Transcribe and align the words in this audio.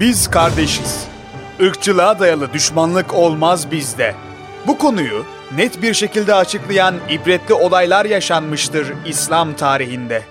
Biz 0.00 0.30
kardeşiz. 0.30 1.06
Irkçılığa 1.58 2.18
dayalı 2.18 2.52
düşmanlık 2.52 3.14
olmaz 3.14 3.70
bizde. 3.70 4.14
Bu 4.66 4.78
konuyu 4.78 5.24
net 5.56 5.82
bir 5.82 5.94
şekilde 5.94 6.34
açıklayan 6.34 6.94
ibretli 7.10 7.54
olaylar 7.54 8.04
yaşanmıştır 8.04 8.92
İslam 9.06 9.54
tarihinde. 9.54 10.22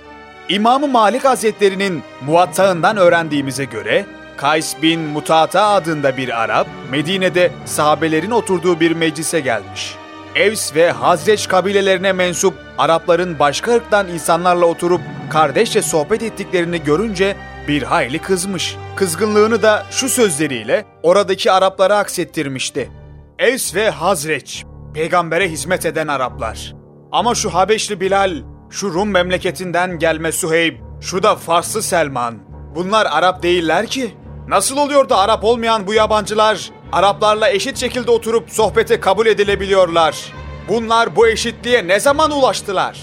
İmam-ı 0.50 0.88
Malik 0.88 1.26
Hazretleri'nin 1.26 2.04
muvattağından 2.26 2.97
öğrendiğimize 2.97 3.66
göre 3.66 4.05
Kays 4.38 4.76
bin 4.82 5.00
Mutata 5.00 5.68
adında 5.68 6.18
bir 6.18 6.42
Arap 6.44 6.68
Medine'de 6.92 7.52
sahabelerin 7.66 8.32
oturduğu 8.32 8.80
bir 8.80 8.92
meclise 8.92 9.40
gelmiş. 9.40 9.96
Evs 10.36 10.75
ve 10.75 10.91
Hazreç 10.91 11.48
kabilelerine 11.48 12.14
mensup 12.14 12.54
Arapların 12.77 13.39
başka 13.39 13.75
ırktan 13.75 14.07
insanlarla 14.07 14.66
oturup 14.66 15.02
kardeşçe 15.30 15.82
sohbet 15.82 16.23
ettiklerini 16.23 16.84
görünce 16.84 17.36
bir 17.68 17.84
hayli 17.84 18.20
kızmış. 18.20 18.76
Kızgınlığını 18.95 19.62
da 19.62 19.86
şu 19.91 20.09
sözleriyle 20.09 20.86
oradaki 21.04 21.52
Araplara 21.52 21.98
aksettirmişti. 21.98 22.91
Evs 23.40 23.76
ve 23.76 23.90
Hazreç, 23.90 24.66
peygambere 24.94 25.49
hizmet 25.49 25.85
eden 25.85 26.07
Araplar. 26.07 26.76
Ama 27.12 27.35
şu 27.35 27.54
Habeşli 27.54 28.02
Bilal, 28.02 28.43
şu 28.70 28.93
Rum 28.93 29.09
memleketinden 29.09 29.99
gelme 29.99 30.32
Suheyb, 30.32 30.77
şu 31.02 31.23
da 31.23 31.35
Farslı 31.35 31.84
Selman. 31.84 32.40
Bunlar 32.76 33.07
Arap 33.12 33.43
değiller 33.43 33.88
ki. 33.88 34.16
Nasıl 34.49 34.77
oluyor 34.77 35.09
da 35.09 35.17
Arap 35.17 35.44
olmayan 35.44 35.88
bu 35.88 35.94
yabancılar 35.94 36.71
Araplarla 36.91 37.49
eşit 37.49 37.77
şekilde 37.77 38.12
oturup 38.12 38.49
sohbete 38.49 38.99
kabul 38.99 39.26
edilebiliyorlar? 39.26 40.34
Bunlar 40.70 41.16
bu 41.16 41.27
eşitliğe 41.27 41.88
ne 41.88 41.99
zaman 41.99 42.31
ulaştılar? 42.31 42.99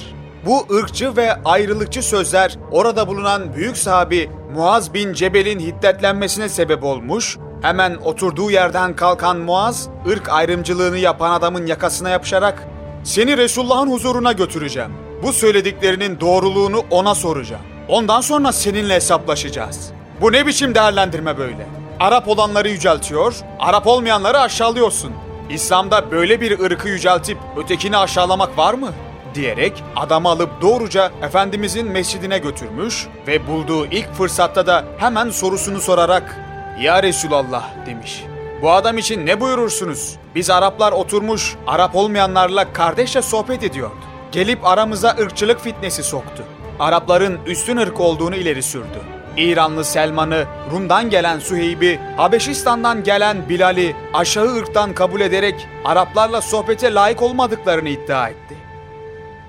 Bu 0.46 0.76
ırkçı 0.76 1.16
ve 1.16 1.42
ayrılıkçı 1.44 2.02
sözler 2.02 2.58
orada 2.70 3.08
bulunan 3.08 3.54
büyük 3.54 3.76
sahabi 3.76 4.30
Muaz 4.54 4.94
bin 4.94 5.12
Cebel'in 5.12 5.60
hiddetlenmesine 5.60 6.48
sebep 6.48 6.84
olmuş. 6.84 7.38
Hemen 7.62 7.94
oturduğu 7.94 8.50
yerden 8.50 8.96
kalkan 8.96 9.36
Muaz, 9.36 9.88
ırk 10.08 10.28
ayrımcılığını 10.28 10.98
yapan 10.98 11.30
adamın 11.30 11.66
yakasına 11.66 12.10
yapışarak 12.10 12.68
"Seni 13.04 13.36
Resulullah'ın 13.36 13.90
huzuruna 13.90 14.32
götüreceğim. 14.32 14.92
Bu 15.22 15.32
söylediklerinin 15.32 16.20
doğruluğunu 16.20 16.84
ona 16.90 17.14
soracağım. 17.14 17.62
Ondan 17.88 18.20
sonra 18.20 18.52
seninle 18.52 18.94
hesaplaşacağız." 18.94 19.95
Bu 20.20 20.32
ne 20.32 20.46
biçim 20.46 20.74
değerlendirme 20.74 21.38
böyle? 21.38 21.66
Arap 22.00 22.28
olanları 22.28 22.68
yüceltiyor, 22.68 23.36
Arap 23.58 23.86
olmayanları 23.86 24.38
aşağılıyorsun. 24.38 25.12
İslam'da 25.50 26.10
böyle 26.10 26.40
bir 26.40 26.60
ırkı 26.60 26.88
yüceltip 26.88 27.38
ötekini 27.56 27.96
aşağılamak 27.96 28.58
var 28.58 28.74
mı? 28.74 28.92
diyerek 29.34 29.84
adamı 29.96 30.28
alıp 30.28 30.62
doğruca 30.62 31.10
Efendimizin 31.22 31.86
mescidine 31.86 32.38
götürmüş 32.38 33.06
ve 33.26 33.46
bulduğu 33.46 33.86
ilk 33.86 34.12
fırsatta 34.12 34.66
da 34.66 34.84
hemen 34.98 35.30
sorusunu 35.30 35.80
sorarak 35.80 36.36
''Ya 36.80 37.02
Resulallah'' 37.02 37.86
demiş. 37.86 38.24
''Bu 38.62 38.70
adam 38.70 38.98
için 38.98 39.26
ne 39.26 39.40
buyurursunuz? 39.40 40.16
Biz 40.34 40.50
Araplar 40.50 40.92
oturmuş, 40.92 41.56
Arap 41.66 41.96
olmayanlarla 41.96 42.72
kardeşçe 42.72 43.22
sohbet 43.22 43.62
ediyordu. 43.62 43.96
Gelip 44.32 44.66
aramıza 44.66 45.16
ırkçılık 45.20 45.60
fitnesi 45.60 46.02
soktu. 46.02 46.42
Arapların 46.78 47.38
üstün 47.46 47.76
ırk 47.76 48.00
olduğunu 48.00 48.36
ileri 48.36 48.62
sürdü. 48.62 49.15
İranlı 49.36 49.84
Selman'ı, 49.84 50.44
Rum'dan 50.70 51.10
gelen 51.10 51.38
Suheyb'i, 51.38 52.00
Habeşistan'dan 52.16 53.02
gelen 53.04 53.48
Bilal'i 53.48 53.96
aşağı 54.12 54.56
ırktan 54.56 54.94
kabul 54.94 55.20
ederek 55.20 55.68
Araplarla 55.84 56.40
sohbete 56.40 56.94
layık 56.94 57.22
olmadıklarını 57.22 57.88
iddia 57.88 58.28
etti. 58.28 58.56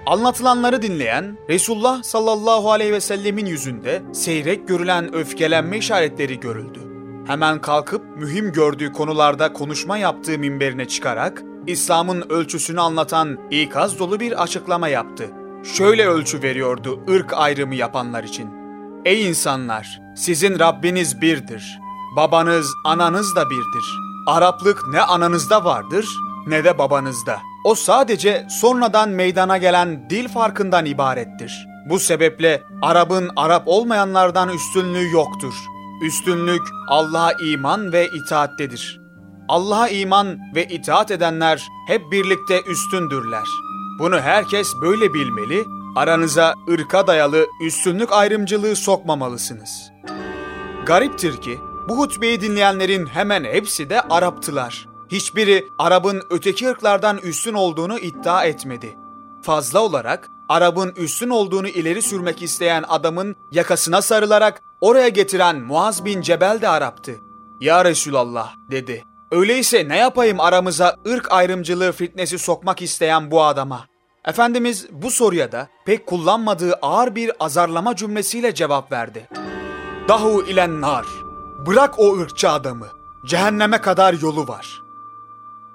Anlatılanları 0.05 0.81
dinleyen 0.81 1.37
Resulullah 1.49 2.03
sallallahu 2.03 2.71
aleyhi 2.71 2.93
ve 2.93 2.99
sellemin 2.99 3.45
yüzünde 3.45 4.01
seyrek 4.13 4.67
görülen 4.67 5.15
öfkelenme 5.15 5.77
işaretleri 5.77 6.39
görüldü. 6.39 6.79
Hemen 7.27 7.61
kalkıp 7.61 8.01
mühim 8.17 8.51
gördüğü 8.51 8.93
konularda 8.93 9.53
konuşma 9.53 9.97
yaptığı 9.97 10.39
minberine 10.39 10.87
çıkarak 10.87 11.43
İslam'ın 11.67 12.25
ölçüsünü 12.29 12.81
anlatan 12.81 13.37
ikaz 13.51 13.99
dolu 13.99 14.19
bir 14.19 14.43
açıklama 14.43 14.87
yaptı. 14.87 15.29
Şöyle 15.63 16.07
ölçü 16.07 16.43
veriyordu 16.43 16.99
ırk 17.09 17.33
ayrımı 17.33 17.75
yapanlar 17.75 18.23
için. 18.23 18.66
Ey 19.07 19.27
insanlar! 19.27 20.01
Sizin 20.15 20.59
Rabbiniz 20.59 21.21
birdir. 21.21 21.79
Babanız, 22.15 22.73
ananız 22.85 23.35
da 23.35 23.49
birdir. 23.49 23.99
Araplık 24.27 24.87
ne 24.87 25.01
ananızda 25.01 25.65
vardır 25.65 26.05
ne 26.47 26.63
de 26.63 26.77
babanızda. 26.77 27.39
O 27.65 27.75
sadece 27.75 28.47
sonradan 28.49 29.09
meydana 29.09 29.57
gelen 29.57 30.09
dil 30.09 30.27
farkından 30.27 30.85
ibarettir. 30.85 31.67
Bu 31.89 31.99
sebeple 31.99 32.63
Arap'ın 32.81 33.29
Arap 33.35 33.63
olmayanlardan 33.65 34.49
üstünlüğü 34.49 35.11
yoktur. 35.11 35.53
Üstünlük 36.03 36.61
Allah'a 36.89 37.31
iman 37.53 37.91
ve 37.91 38.07
itaattedir. 38.07 39.01
Allah'a 39.49 39.87
iman 39.87 40.39
ve 40.55 40.65
itaat 40.67 41.11
edenler 41.11 41.67
hep 41.87 42.11
birlikte 42.11 42.61
üstündürler. 42.71 43.47
Bunu 43.99 44.19
herkes 44.19 44.67
böyle 44.81 45.13
bilmeli, 45.13 45.65
aranıza 45.95 46.53
ırka 46.69 47.07
dayalı 47.07 47.45
üstünlük 47.61 48.13
ayrımcılığı 48.13 48.75
sokmamalısınız. 48.75 49.91
Gariptir 50.85 51.37
ki 51.37 51.59
bu 51.89 51.97
hutbeyi 51.97 52.41
dinleyenlerin 52.41 53.05
hemen 53.05 53.43
hepsi 53.43 53.89
de 53.89 54.01
Araptılar. 54.01 54.87
Hiçbiri 55.11 55.67
Arap'ın 55.79 56.21
öteki 56.29 56.69
ırklardan 56.69 57.17
üstün 57.17 57.53
olduğunu 57.53 57.99
iddia 57.99 58.45
etmedi. 58.45 58.97
Fazla 59.41 59.79
olarak 59.79 60.29
Arap'ın 60.49 60.93
üstün 60.95 61.29
olduğunu 61.29 61.67
ileri 61.67 62.01
sürmek 62.01 62.41
isteyen 62.41 62.83
adamın 62.87 63.35
yakasına 63.51 64.01
sarılarak 64.01 64.61
oraya 64.81 65.07
getiren 65.07 65.59
Muaz 65.59 66.05
bin 66.05 66.21
Cebel 66.21 66.61
de 66.61 66.69
Arap'tı. 66.69 67.15
Ya 67.59 67.85
Resulallah 67.85 68.53
dedi. 68.71 69.03
Öyleyse 69.31 69.89
ne 69.89 69.97
yapayım 69.97 70.39
aramıza 70.39 70.95
ırk 71.07 71.31
ayrımcılığı 71.31 71.91
fitnesi 71.91 72.39
sokmak 72.39 72.81
isteyen 72.81 73.31
bu 73.31 73.43
adama? 73.43 73.87
Efendimiz 74.27 74.87
bu 74.91 75.11
soruya 75.11 75.51
da 75.51 75.67
pek 75.85 76.05
kullanmadığı 76.05 76.73
ağır 76.73 77.15
bir 77.15 77.31
azarlama 77.39 77.95
cümlesiyle 77.95 78.53
cevap 78.53 78.91
verdi. 78.91 79.29
Dahu 80.07 80.43
ilen 80.47 80.81
nar. 80.81 81.05
Bırak 81.65 81.99
o 81.99 82.19
ırkçı 82.19 82.49
adamı. 82.49 82.87
Cehenneme 83.25 83.81
kadar 83.81 84.13
yolu 84.13 84.47
var. 84.47 84.81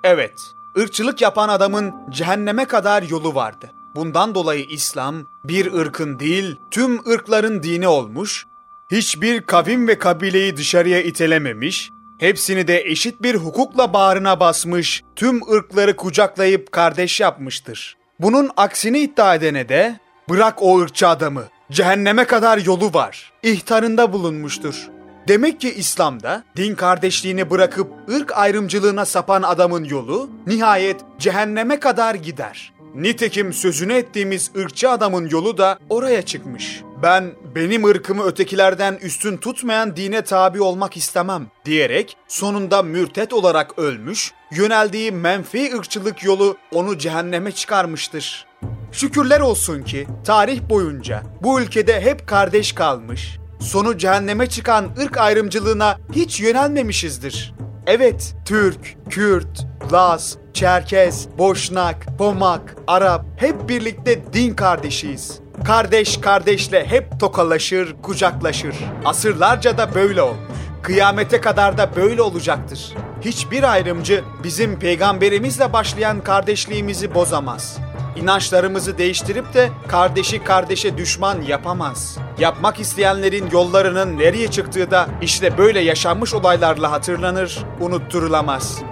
Evet, 0.05 0.55
ırkçılık 0.79 1.21
yapan 1.21 1.49
adamın 1.49 1.95
cehenneme 2.11 2.65
kadar 2.65 3.03
yolu 3.03 3.35
vardı. 3.35 3.71
Bundan 3.95 4.35
dolayı 4.35 4.65
İslam 4.65 5.27
bir 5.45 5.73
ırkın 5.73 6.19
değil, 6.19 6.57
tüm 6.71 7.09
ırkların 7.09 7.63
dini 7.63 7.89
olmuş, 7.89 8.47
hiçbir 8.91 9.43
kavim 9.43 9.89
ve 9.89 9.99
kabileyi 9.99 10.57
dışarıya 10.57 11.03
itelememiş, 11.03 11.91
hepsini 12.19 12.69
de 12.69 12.81
eşit 12.81 13.23
bir 13.23 13.35
hukukla 13.35 13.93
bağrına 13.93 14.41
basmış, 14.41 15.03
tüm 15.17 15.53
ırkları 15.53 15.97
kucaklayıp 15.97 16.73
kardeş 16.73 17.21
yapmıştır. 17.21 18.02
Bunun 18.23 18.51
aksini 18.57 18.99
iddia 18.99 19.35
edene 19.35 19.69
de 19.69 19.97
bırak 20.29 20.63
o 20.63 20.81
ırkçı 20.81 21.09
adamı, 21.09 21.45
cehenneme 21.73 22.25
kadar 22.25 22.59
yolu 22.59 22.95
var, 22.95 23.33
ihtarında 23.43 24.13
bulunmuştur. 24.13 24.89
Demek 25.29 25.61
ki 25.61 25.75
İslam'da 25.75 26.45
din 26.57 26.75
kardeşliğini 26.75 27.51
bırakıp 27.51 27.93
ırk 28.11 28.37
ayrımcılığına 28.37 29.05
sapan 29.05 29.43
adamın 29.43 29.85
yolu 29.85 30.31
nihayet 30.47 31.01
cehenneme 31.19 31.81
kadar 31.81 32.15
gider. 32.15 32.73
Nitekim 32.95 33.53
sözünü 33.53 33.93
ettiğimiz 33.93 34.51
ırkçı 34.57 34.91
adamın 34.91 35.29
yolu 35.29 35.59
da 35.59 35.79
oraya 35.91 36.23
çıkmış. 36.23 36.83
Ben 37.03 37.33
benim 37.55 37.85
ırkımı 37.85 38.25
ötekilerden 38.25 38.99
üstün 39.03 39.37
tutmayan 39.37 39.97
dine 39.97 40.23
tabi 40.23 40.63
olmak 40.63 40.97
istemem 40.97 41.47
diyerek 41.65 42.17
sonunda 42.29 42.83
mürtet 42.83 43.33
olarak 43.33 43.79
ölmüş, 43.79 44.33
yöneldiği 44.51 45.13
menfi 45.13 45.77
ırkçılık 45.77 46.25
yolu 46.25 46.57
onu 46.73 46.99
cehenneme 46.99 47.53
çıkarmıştır. 47.53 48.47
Şükürler 48.93 49.41
olsun 49.41 49.83
ki 49.83 50.07
tarih 50.25 50.61
boyunca 50.71 51.23
bu 51.43 51.61
ülkede 51.61 52.01
hep 52.01 52.27
kardeş 52.27 52.73
kalmış, 52.73 53.39
sonu 53.61 53.99
cehenneme 53.99 54.47
çıkan 54.47 54.91
ırk 55.03 55.19
ayrımcılığına 55.19 55.99
hiç 56.13 56.41
yönelmemişizdir. 56.41 57.55
Evet, 57.87 58.35
Türk, 58.45 58.97
Kürt, 59.11 59.67
Laz, 59.93 60.39
Çerkez, 60.53 61.29
Boşnak, 61.39 62.19
Pomak, 62.19 62.77
Arap 62.87 63.25
hep 63.37 63.69
birlikte 63.69 64.33
din 64.33 64.55
kardeşiyiz. 64.55 65.43
Kardeş 65.65 66.21
kardeşle 66.21 66.87
hep 66.87 67.21
tokalaşır, 67.21 67.97
kucaklaşır. 68.03 68.77
Asırlarca 69.05 69.79
da 69.79 69.95
böyle 69.95 70.23
olmuş. 70.23 70.53
Kıyamete 70.83 71.41
kadar 71.41 71.79
da 71.79 71.97
böyle 71.97 72.23
olacaktır. 72.23 72.95
Hiçbir 73.21 73.73
ayrımcı 73.73 74.25
bizim 74.45 74.79
peygamberimizle 74.79 75.73
başlayan 75.73 76.21
kardeşliğimizi 76.21 77.15
bozamaz. 77.15 77.79
İnançlarımızı 78.17 78.99
değiştirip 78.99 79.55
de 79.55 79.71
kardeşi 79.89 80.45
kardeşe 80.45 80.97
düşman 80.97 81.43
yapamaz. 81.43 82.19
Yapmak 82.39 82.81
isteyenlerin 82.81 83.51
yollarının 83.51 84.19
nereye 84.19 84.49
çıktığı 84.51 84.91
da 84.91 85.07
işte 85.21 85.59
böyle 85.59 85.81
yaşanmış 85.81 86.35
olaylarla 86.35 86.91
hatırlanır, 86.91 87.59
unutturulamaz. 87.81 88.83